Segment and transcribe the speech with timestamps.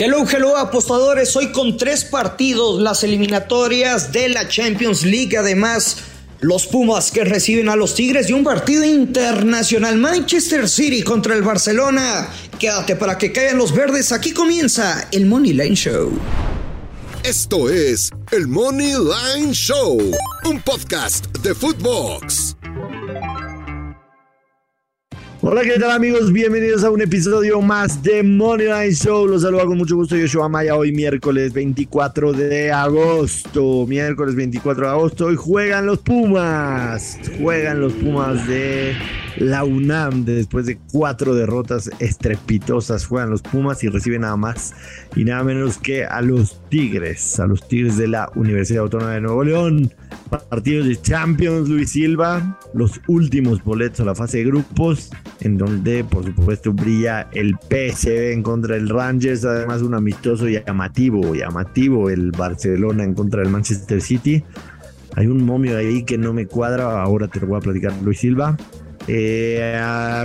[0.00, 5.96] Hello, hello apostadores, hoy con tres partidos, las eliminatorias de la Champions League, además
[6.38, 11.42] los Pumas que reciben a los Tigres y un partido internacional Manchester City contra el
[11.42, 12.28] Barcelona.
[12.60, 16.12] Quédate para que caigan los verdes, aquí comienza el Money Line Show.
[17.24, 19.98] Esto es el Money Line Show,
[20.44, 22.57] un podcast de Footbox.
[25.40, 26.32] Hola, ¿qué tal amigos?
[26.32, 29.28] Bienvenidos a un episodio más de Moneyline Show.
[29.28, 30.74] Los saludo con mucho gusto Yoshua Maya.
[30.74, 33.86] Hoy miércoles 24 de agosto.
[33.86, 35.26] Miércoles 24 de agosto.
[35.26, 37.20] Hoy juegan los Pumas.
[37.40, 38.96] Juegan los Pumas de
[39.36, 40.24] la UNAM.
[40.24, 43.06] Después de cuatro derrotas estrepitosas.
[43.06, 44.74] Juegan los Pumas y reciben nada más
[45.16, 47.38] y nada menos que a los Tigres.
[47.40, 49.92] A los Tigres de la Universidad Autónoma de Nuevo León.
[50.50, 52.58] Partidos de Champions, Luis Silva.
[52.74, 55.10] Los últimos boletos a la fase de grupos
[55.40, 61.34] en donde por supuesto brilla el PSV en contra del Rangers, además un amistoso llamativo,
[61.34, 64.44] llamativo el Barcelona en contra del Manchester City.
[65.16, 68.20] Hay un momio ahí que no me cuadra, ahora te lo voy a platicar Luis
[68.20, 68.56] Silva.
[69.10, 69.80] Eh,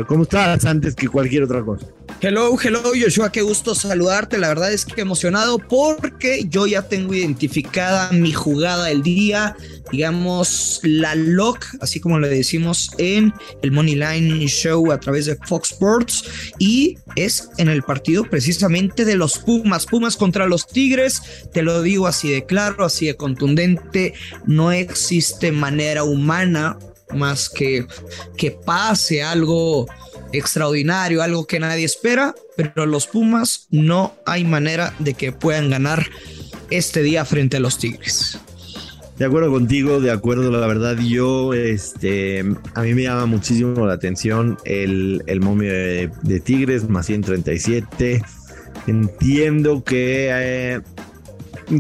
[0.08, 1.88] ¿Cómo estás antes que cualquier otra cosa?
[2.20, 4.38] Hello, hello Joshua, qué gusto saludarte.
[4.38, 9.56] La verdad es que emocionado porque yo ya tengo identificada mi jugada del día,
[9.92, 15.38] digamos la lock, así como le decimos en el Money Line Show a través de
[15.48, 16.26] Fox Sports
[16.60, 21.22] y es en el partido precisamente de los Pumas, Pumas contra los Tigres.
[21.54, 24.14] Te lo digo así de claro, así de contundente,
[24.46, 26.78] no existe manera humana
[27.14, 27.86] más que
[28.38, 29.88] que pase algo
[30.32, 36.06] extraordinario, algo que nadie espera, pero los Pumas no hay manera de que puedan ganar
[36.70, 38.40] este día frente a los Tigres.
[39.18, 43.94] De acuerdo contigo, de acuerdo, la verdad, yo, este, a mí me llama muchísimo la
[43.94, 48.24] atención el, el momio de, Tigres, más 137.
[48.88, 50.82] Entiendo que eh,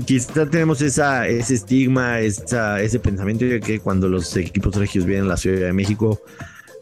[0.06, 5.38] quizá tenemos ese estigma, ese pensamiento de que cuando los equipos regios vienen a la
[5.38, 6.22] Ciudad de México,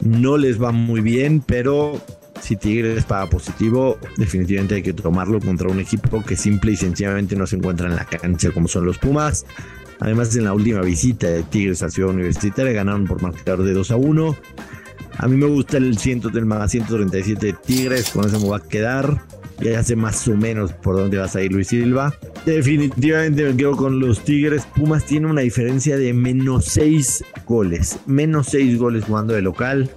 [0.02, 2.02] no les va muy bien, pero
[2.42, 7.36] si Tigres paga positivo, definitivamente hay que tomarlo contra un equipo que simple y sencillamente
[7.36, 9.46] no se encuentra en la cancha como son los Pumas.
[10.00, 13.92] Además, en la última visita de Tigres a Ciudad Universitaria ganaron por marcador de 2
[13.92, 14.36] a 1.
[15.18, 18.62] A mí me gusta el, ciento, del 137 de Tigres, con eso me va a
[18.62, 19.24] quedar.
[19.62, 22.14] Ya sé más o menos por dónde vas a ir Luis Silva.
[22.46, 24.66] Definitivamente me quedo con los Tigres.
[24.76, 28.00] Pumas tiene una diferencia de menos 6 goles.
[28.08, 29.90] Menos 6 goles jugando de local.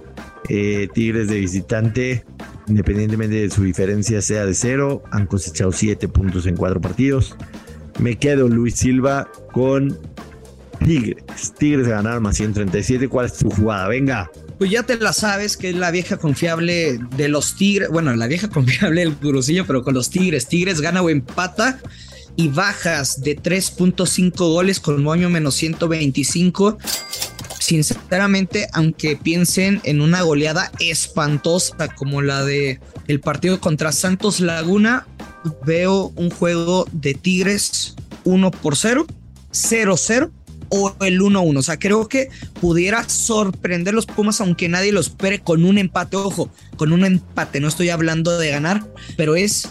[0.49, 2.25] Eh, Tigres de visitante,
[2.67, 7.35] independientemente de su diferencia sea de cero, han cosechado 7 puntos en 4 partidos.
[7.99, 9.97] Me quedo Luis Silva con
[10.83, 11.53] Tigres.
[11.57, 13.07] Tigres ganar más 137.
[13.07, 13.87] ¿Cuál es tu jugada?
[13.87, 14.29] Venga.
[14.57, 17.89] Pues ya te la sabes, que es la vieja confiable de los Tigres.
[17.89, 20.47] Bueno, la vieja confiable del Gurusillo, pero con los Tigres.
[20.47, 21.79] Tigres gana o empata
[22.37, 26.77] y bajas de 3.5 goles con moño menos 125.
[27.59, 35.07] Sinceramente, aunque piensen en una goleada espantosa como la de el partido contra Santos Laguna,
[35.65, 39.05] veo un juego de Tigres 1 por 0,
[39.51, 40.31] 0-0
[40.69, 41.57] o el 1-1.
[41.57, 42.29] O sea, creo que
[42.61, 46.17] pudiera sorprender los Pumas, aunque nadie los espere con un empate.
[46.17, 47.59] Ojo, con un empate.
[47.59, 48.85] No estoy hablando de ganar,
[49.17, 49.69] pero es,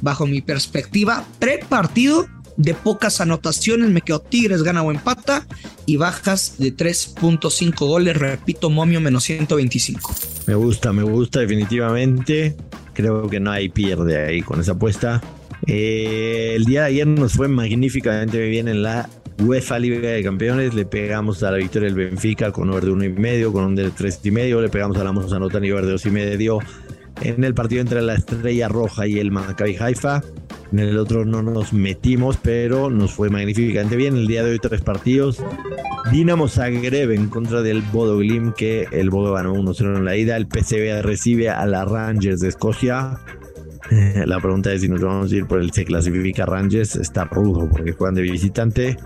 [0.00, 3.90] bajo mi perspectiva, pre-partido de pocas anotaciones.
[3.90, 5.46] Me quedo Tigres, gana o empata.
[5.86, 8.16] Y bajas de 3.5 goles.
[8.16, 10.14] Repito, momio menos 125.
[10.46, 12.56] Me gusta, me gusta definitivamente.
[12.94, 15.22] Creo que no hay pierde ahí con esa apuesta.
[15.66, 19.08] Eh, el día de ayer nos fue magníficamente bien en la
[19.40, 23.04] UEFA Liga de Campeones, le pegamos a la victoria del Benfica con over de uno
[23.04, 25.86] y medio, con un de tres y medio, le pegamos a la Mozanota y over
[25.86, 26.60] de dos y medio
[27.22, 30.22] en el partido entre la Estrella Roja y el Maccabi Haifa.
[30.72, 34.16] En el otro no nos metimos, pero nos fue magníficamente bien.
[34.16, 35.42] El día de hoy tres partidos.
[36.12, 40.36] Dinamo Zagreb en contra del Bodo Glim, que el Bodo ganó 1-0 en la ida.
[40.36, 43.18] El PCB recibe a la Rangers de Escocia.
[44.26, 46.94] La pregunta es si nos vamos a ir por el se clasifica Rangers.
[46.94, 48.96] Está rudo porque juegan de visitante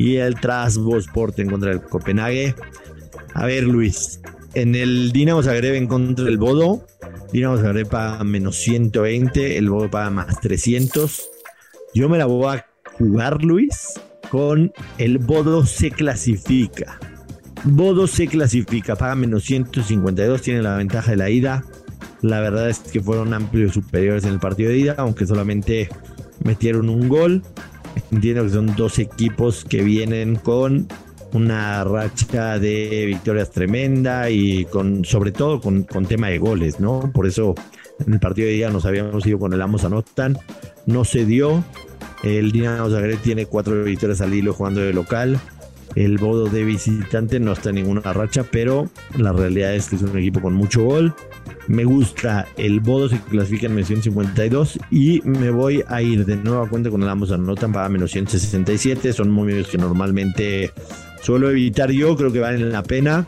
[0.00, 2.54] y el Sport en contra del Copenhague.
[3.34, 4.22] A ver, Luis,
[4.54, 6.86] en el Dinamo Zagreb en contra del Bodo,
[7.34, 11.28] Dinamo Zagreb paga menos 120, el Bodo paga más 300.
[11.92, 12.66] Yo me la voy a
[12.96, 14.00] jugar, Luis,
[14.30, 16.98] con el Bodo se clasifica.
[17.64, 21.62] Bodo se clasifica, paga menos 152, tiene la ventaja de la ida.
[22.22, 25.90] La verdad es que fueron amplios superiores en el partido de ida, aunque solamente
[26.42, 27.42] metieron un gol.
[28.10, 30.88] Entiendo que son dos equipos que vienen con
[31.32, 37.10] una racha de victorias tremenda y con sobre todo con, tema de goles, ¿no?
[37.12, 37.54] Por eso
[38.04, 40.38] en el partido de día nos habíamos ido con el Amos Anotan.
[40.86, 41.62] no se dio.
[42.22, 45.40] El Dinamo Zagreb tiene cuatro victorias al hilo jugando de local.
[45.94, 48.88] El Bodo de visitante no está en ninguna racha, pero
[49.18, 51.14] la realidad es que es un equipo con mucho gol.
[51.66, 56.36] Me gusta el Bodo, se clasifica en menos 152 y me voy a ir de
[56.36, 59.12] nueva cuenta con el ambos anotan para menos 167.
[59.12, 60.72] Son momios que normalmente
[61.22, 63.26] suelo evitar yo, creo que valen la pena.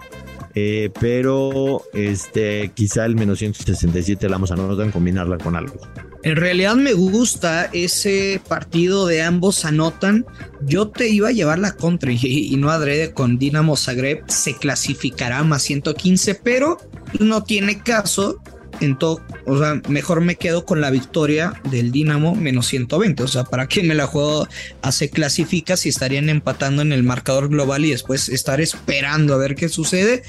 [0.54, 5.80] Eh, pero este quizá el menos 167 la vamos a combinarla con algo.
[6.24, 10.24] En realidad me gusta ese partido de ambos anotan.
[10.64, 14.22] Yo te iba a llevar la contra y, no adrede con Dinamo Zagreb.
[14.28, 16.78] Se clasificará más 115, pero
[17.18, 18.40] no tiene caso.
[18.80, 23.22] En todo, o sea, mejor me quedo con la victoria del Dinamo menos 120.
[23.22, 24.48] O sea, ¿para qué me la juego
[24.80, 29.38] a se clasifica si estarían empatando en el marcador global y después estar esperando a
[29.38, 30.22] ver qué sucede?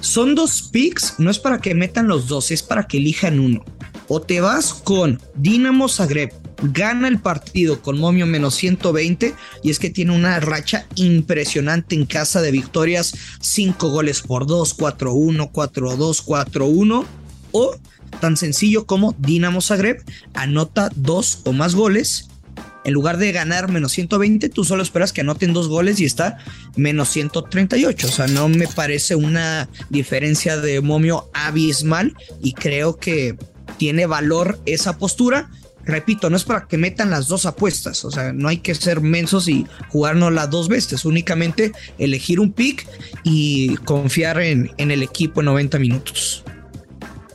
[0.00, 3.64] Son dos picks, no es para que metan los dos, es para que elijan uno.
[4.08, 6.32] O te vas con Dinamo Zagreb,
[6.62, 12.06] gana el partido con momio menos 120 y es que tiene una racha impresionante en
[12.06, 17.04] casa de victorias, 5 goles por 2, 4-1, 4-2, 4-1
[17.52, 17.76] o
[18.20, 20.02] tan sencillo como Dinamo Zagreb
[20.34, 22.28] anota dos o más goles.
[22.84, 26.38] En lugar de ganar menos 120, tú solo esperas que anoten dos goles y está
[26.74, 28.06] menos 138.
[28.06, 33.36] O sea, no me parece una diferencia de momio abismal y creo que
[33.78, 35.50] tiene valor esa postura.
[35.84, 39.00] Repito, no es para que metan las dos apuestas, o sea, no hay que ser
[39.00, 42.86] mensos y jugarnos las dos veces, únicamente elegir un pick
[43.24, 46.44] y confiar en, en el equipo en 90 minutos.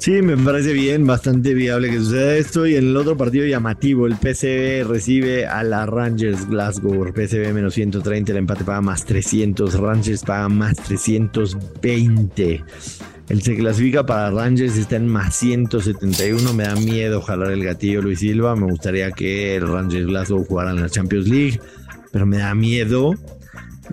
[0.04, 2.68] Sí, me parece bien, bastante viable que suceda esto.
[2.68, 7.14] Y en el otro partido llamativo, el PCB recibe a la Rangers Glasgow.
[7.14, 12.64] PCB menos 130, el empate paga más 300, Rangers paga más 320.
[13.34, 16.54] Él se clasifica para Rangers, está en más 171.
[16.54, 18.56] Me da miedo jalar el gatillo Luis Silva.
[18.56, 21.60] Me gustaría que el Rangers Glasgow jugara en la Champions League,
[22.12, 23.16] pero me da miedo.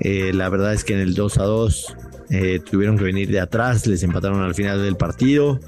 [0.01, 1.97] Eh, la verdad es que en el 2 a 2
[2.29, 5.59] eh, tuvieron que venir de atrás, les empataron al final del partido.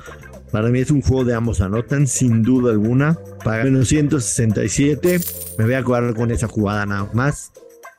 [0.51, 3.19] Para mí es un juego de ambos anotan, sin duda alguna.
[3.43, 5.19] Para menos 167,
[5.57, 7.53] me voy a jugar con esa jugada nada más.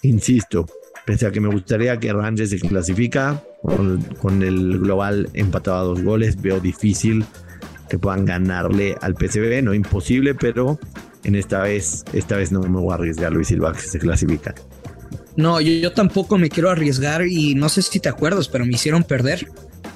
[0.03, 0.67] Insisto,
[1.03, 6.03] pese a que me gustaría que Rangers se clasifica, con, el global empatado a dos
[6.03, 6.41] goles.
[6.41, 7.25] Veo difícil
[7.89, 10.79] que puedan ganarle al PCB, no imposible, pero
[11.23, 14.53] en esta vez, esta vez no me voy a arriesgar Luis Silva que se clasifica.
[15.35, 19.03] No, yo, tampoco me quiero arriesgar y no sé si te acuerdas, pero me hicieron
[19.03, 19.47] perder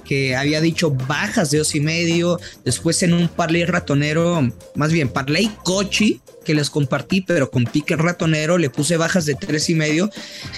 [0.08, 2.40] que había dicho bajas de dos y medio.
[2.64, 7.98] Después en un parlay ratonero, más bien parlay cochi que les compartí, pero con pique
[7.98, 10.10] ratonero le puse bajas de tres y medio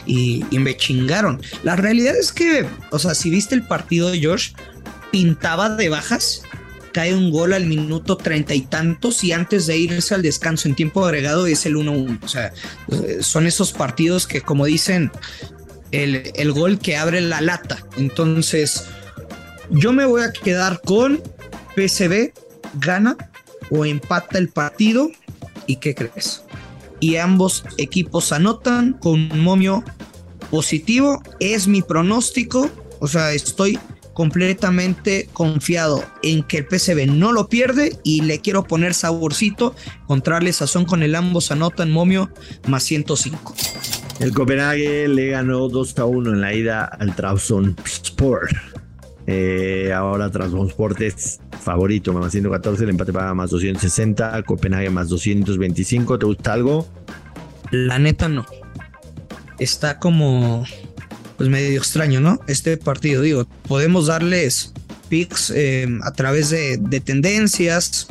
[0.06, 1.42] y, me chingaron.
[1.64, 4.52] La realidad es que, o sea, si viste el partido de Josh,
[5.12, 6.44] pintaba de bajas
[6.92, 10.76] cae un gol al minuto treinta y tantos y antes de irse al descanso en
[10.76, 12.20] tiempo agregado es el 1-1.
[12.24, 12.52] O sea,
[13.22, 15.12] son esos partidos que como dicen,
[15.92, 17.86] el, el, gol que abre la lata.
[17.98, 18.86] Entonces,
[19.70, 21.22] yo me voy a quedar con
[21.76, 22.34] PCB,
[22.80, 23.16] gana
[23.70, 25.10] o empata el partido.
[25.68, 26.44] ¿Y qué crees?
[27.00, 29.84] Y ambos equipos anotan con un momio
[30.50, 31.22] positivo.
[31.40, 32.70] Es mi pronóstico.
[33.00, 33.80] O sea, estoy
[34.14, 39.76] completamente confiado en que el PCB no lo pierde y le quiero poner saborcito,
[40.08, 42.30] contrarle sazón con el ambos anotan momio
[42.68, 43.56] más 105.
[44.20, 47.16] El Copenhague le ganó 2 a 1 en la ida al
[47.86, 48.52] Sport.
[49.28, 56.18] Eh, ahora Transport es favorito, más 114, el empate paga más 260, Copenhague más 225.
[56.18, 56.88] ¿Te gusta algo?
[57.72, 58.46] La neta no.
[59.60, 60.66] Está como
[61.38, 62.40] pues medio extraño, ¿no?
[62.48, 64.74] Este partido, digo, podemos darles
[65.10, 68.08] picks eh, a través de, de tendencias.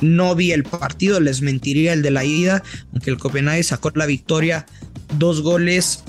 [0.00, 4.06] No vi el partido, les mentiría el de la ida, aunque el Copenhague sacó la
[4.06, 4.66] victoria,
[5.18, 6.04] dos goles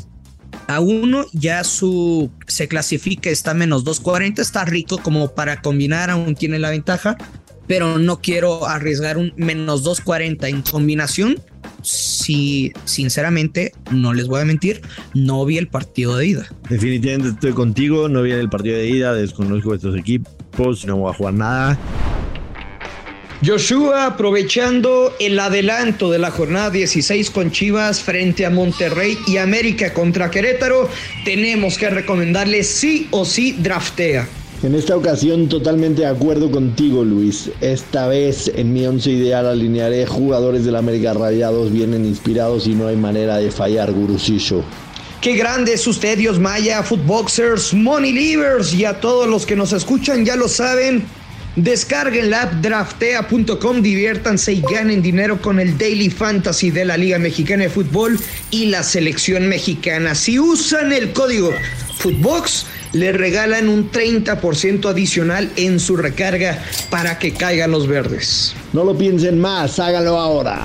[0.75, 6.35] a uno ya su se clasifica, está menos 240, está rico como para combinar, aún
[6.35, 7.17] tiene la ventaja,
[7.67, 11.39] pero no quiero arriesgar un menos 240 en combinación.
[11.83, 14.81] Si sinceramente, no les voy a mentir,
[15.13, 16.47] no vi el partido de ida.
[16.69, 21.13] Definitivamente estoy contigo, no vi el partido de ida, desconozco estos equipos, no voy a
[21.13, 21.79] jugar nada.
[23.43, 29.95] Joshua aprovechando el adelanto de la jornada 16 con Chivas frente a Monterrey y América
[29.95, 30.87] contra Querétaro,
[31.25, 34.29] tenemos que recomendarle sí o sí draftea.
[34.61, 37.49] En esta ocasión totalmente de acuerdo contigo Luis.
[37.61, 42.85] Esta vez en mi once ideal alinearé jugadores del América Rayados, vienen inspirados y no
[42.85, 44.63] hay manera de fallar, gurusillo.
[45.19, 49.73] Qué grande es usted, Dios Maya, Footboxers, Money Leavers y a todos los que nos
[49.73, 51.03] escuchan ya lo saben
[51.57, 57.19] Descarguen la app draftea.com, diviértanse y ganen dinero con el Daily Fantasy de la Liga
[57.19, 58.17] Mexicana de Fútbol
[58.51, 60.15] y la selección mexicana.
[60.15, 61.51] Si usan el código
[61.97, 68.55] Footbox, le regalan un 30% adicional en su recarga para que caigan los verdes.
[68.71, 70.63] No lo piensen más, háganlo ahora.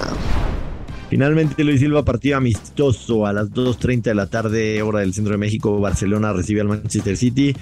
[1.11, 5.39] Finalmente Luis Silva partido amistoso a las 2.30 de la tarde hora del centro de
[5.39, 5.81] México.
[5.81, 7.57] Barcelona recibe al Manchester City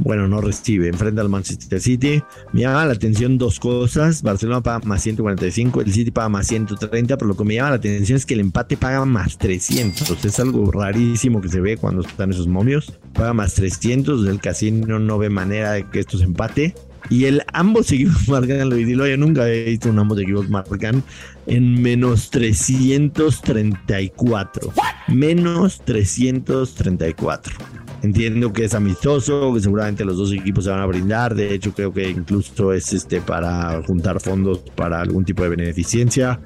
[0.00, 2.22] bueno, no recibe, enfrenta al Manchester City.
[2.52, 4.22] Me llama la atención dos cosas.
[4.22, 7.76] Barcelona paga más 145, el City paga más 130, pero lo que me llama la
[7.76, 10.24] atención es que el empate paga más 300.
[10.24, 12.98] Es algo rarísimo que se ve cuando están esos momios.
[13.12, 16.74] Paga más 300, el casino no ve manera de que esto se empate.
[17.10, 21.02] Y el ambos equipos marcan, lo yo nunca he visto un ambos equipos marcan
[21.46, 24.72] en menos 334.
[25.08, 27.77] Menos 334.
[28.02, 31.34] Entiendo que es amistoso, que seguramente los dos equipos se van a brindar.
[31.34, 36.40] De hecho, creo que incluso es este para juntar fondos para algún tipo de beneficencia.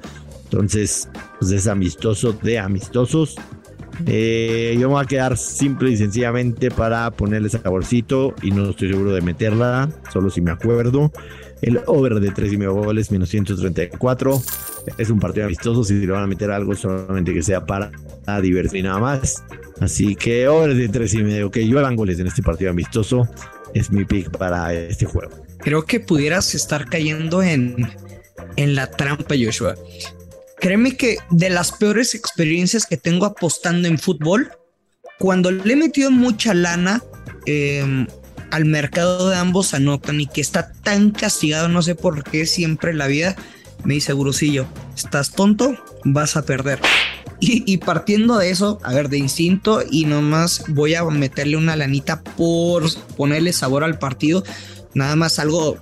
[0.45, 3.35] Entonces, pues es amistoso de amistosos.
[4.07, 8.89] Eh, yo me voy a quedar simple y sencillamente para ponerle saborcito y no estoy
[8.89, 11.11] seguro de meterla, solo si me acuerdo.
[11.61, 14.41] El over de 3 y medio goles, menos 134.
[14.97, 15.85] Es un partido amistoso.
[15.85, 17.89] Si le van a meter algo, solamente que sea para
[18.41, 19.43] divertir y nada más.
[19.79, 21.51] Así que over de 3 y medio.
[21.51, 23.29] Que lluevan goles en este partido amistoso.
[23.73, 25.31] Es mi pick para este juego.
[25.59, 27.89] Creo que pudieras estar cayendo en,
[28.57, 29.75] en la trampa, Joshua.
[30.63, 34.49] Créeme que de las peores experiencias que tengo apostando en fútbol,
[35.19, 37.03] cuando le he metido mucha lana,
[37.45, 38.07] eh,
[38.49, 42.93] al mercado de ambos anotan y que está tan castigado, no sé por qué siempre
[42.93, 43.35] la vida,
[43.83, 44.65] me dice Gurusillo,
[44.95, 46.79] estás tonto, vas a perder.
[47.41, 52.23] Y, partiendo de eso, a ver, de instinto y nomás voy a meterle una lanita
[52.23, 52.85] por
[53.17, 54.45] ponerle sabor al partido,
[54.93, 55.77] nada más algo,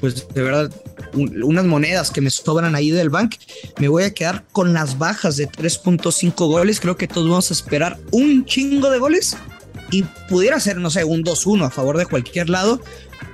[0.00, 0.70] pues de verdad,
[1.14, 3.36] unas monedas que me sobran ahí del bank,
[3.78, 7.54] me voy a quedar con las bajas de 3.5 goles, creo que todos vamos a
[7.54, 9.36] esperar un chingo de goles
[9.90, 12.80] y pudiera ser, no sé, un 2-1 a favor de cualquier lado,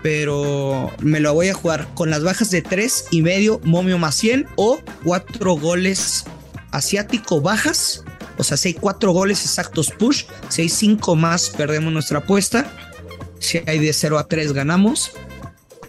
[0.03, 4.15] pero me lo voy a jugar con las bajas de 3 y medio, momio más
[4.17, 6.25] 100 o 4 goles
[6.71, 8.05] asiático bajas.
[8.39, 12.71] O sea, si hay 4 goles exactos push, si hay 5 más perdemos nuestra apuesta.
[13.39, 15.13] Si hay de 0 a 3 ganamos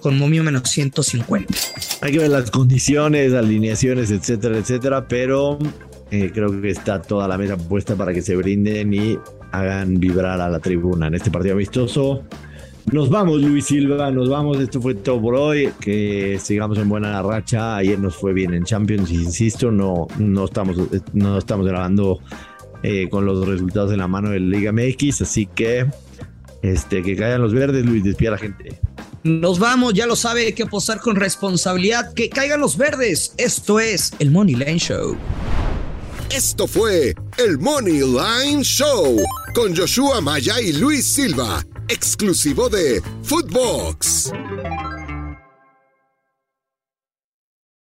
[0.03, 1.53] con momio menos 150.
[2.01, 5.57] Hay que ver las condiciones, alineaciones, etcétera, etcétera, pero
[6.11, 9.17] eh, creo que está toda la mesa puesta para que se brinden y
[9.53, 12.23] hagan vibrar a la tribuna en este partido amistoso.
[12.91, 14.59] Nos vamos, Luis Silva, nos vamos.
[14.59, 15.69] Esto fue todo por hoy.
[15.79, 17.77] Que sigamos en buena racha.
[17.77, 20.75] Ayer nos fue bien en Champions, insisto, no, no, estamos,
[21.13, 22.19] no estamos grabando
[22.83, 25.21] eh, con los resultados en la mano de Liga MX.
[25.21, 25.85] Así que
[26.61, 28.81] este, que caigan los verdes, Luis, despida a la gente.
[29.23, 32.13] Nos vamos, ya lo sabe, hay que apostar con responsabilidad.
[32.13, 33.33] Que caigan los verdes.
[33.37, 35.17] Esto es el Money Line Show.
[36.29, 39.17] Esto fue el Money Line Show
[39.53, 44.31] con Joshua Maya y Luis Silva, exclusivo de Footbox.